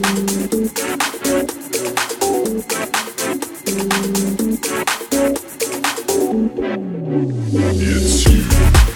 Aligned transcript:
It's 0.00 0.76
you. 8.26 8.87